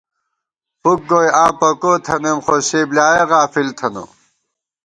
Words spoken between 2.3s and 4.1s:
خوسے بۡلیایَہ غافل تھنہ